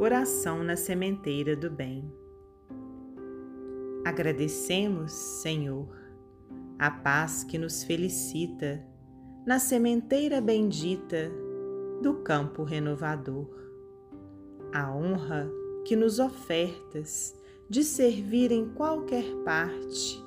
[0.00, 2.08] Oração na sementeira do bem.
[4.04, 5.88] Agradecemos, Senhor,
[6.78, 8.80] a paz que nos felicita
[9.44, 11.32] na sementeira bendita
[12.00, 13.48] do campo renovador.
[14.72, 15.50] A honra
[15.84, 17.36] que nos ofertas
[17.68, 20.24] de servir em qualquer parte,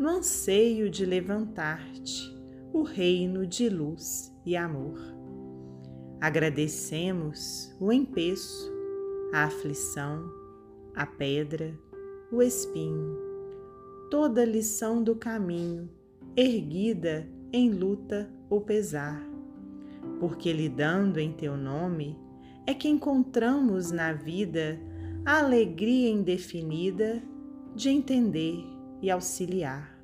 [0.00, 2.36] no anseio de levantar-te
[2.72, 4.98] o reino de luz e amor.
[6.20, 8.71] Agradecemos o empeço
[9.32, 10.30] a aflição,
[10.94, 11.74] a pedra,
[12.30, 13.16] o espinho,
[14.10, 15.88] toda lição do caminho,
[16.36, 19.22] erguida em luta ou pesar,
[20.20, 22.18] porque lidando em teu nome
[22.66, 24.78] é que encontramos na vida
[25.24, 27.22] a alegria indefinida
[27.74, 28.62] de entender
[29.00, 29.98] e auxiliar.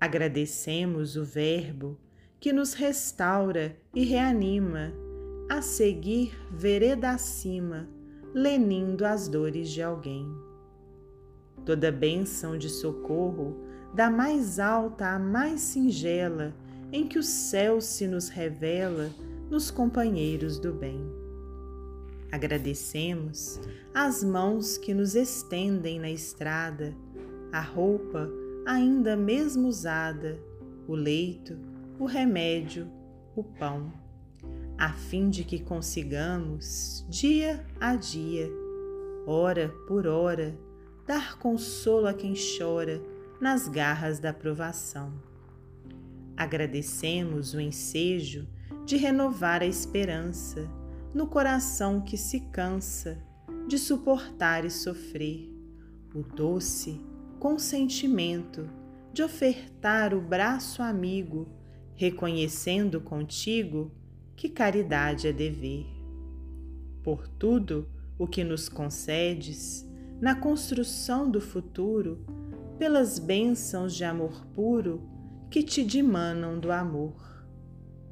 [0.00, 2.00] Agradecemos o Verbo
[2.40, 4.90] que nos restaura e reanima
[5.50, 7.88] a seguir vereda acima,
[8.32, 10.32] lenindo as dores de alguém.
[11.66, 13.56] Toda bênção de socorro,
[13.92, 16.54] da mais alta à mais singela,
[16.92, 19.10] em que o céu se nos revela
[19.50, 21.00] nos companheiros do bem.
[22.30, 23.60] Agradecemos
[23.92, 26.94] as mãos que nos estendem na estrada,
[27.50, 28.30] a roupa
[28.64, 30.38] ainda mesmo usada,
[30.86, 31.58] o leito,
[31.98, 32.88] o remédio,
[33.34, 33.92] o pão
[34.80, 38.50] a fim de que consigamos, dia a dia,
[39.26, 40.58] hora por hora,
[41.06, 42.98] dar consolo a quem chora
[43.38, 45.12] nas garras da provação.
[46.34, 48.48] Agradecemos o ensejo
[48.86, 50.66] de renovar a esperança
[51.12, 53.22] no coração que se cansa
[53.68, 55.46] de suportar e sofrer,
[56.14, 56.98] o doce
[57.38, 58.66] consentimento
[59.12, 61.46] de ofertar o braço amigo,
[61.94, 63.92] reconhecendo contigo
[64.40, 65.84] que caridade é dever.
[67.02, 67.86] Por tudo
[68.18, 69.86] o que nos concedes,
[70.18, 72.24] na construção do futuro,
[72.78, 75.06] pelas bênçãos de amor puro
[75.50, 77.44] que te dimanam do amor.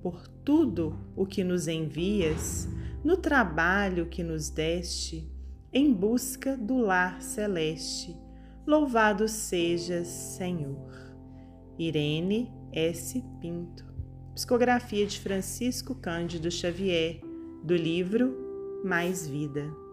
[0.00, 2.66] Por tudo o que nos envias,
[3.04, 5.30] no trabalho que nos deste,
[5.70, 8.16] em busca do lar celeste,
[8.66, 10.90] louvado sejas, Senhor.
[11.78, 13.22] Irene S.
[13.42, 13.93] Pinto
[14.34, 17.20] Psicografia de Francisco Cândido Xavier,
[17.62, 19.83] do livro Mais Vida.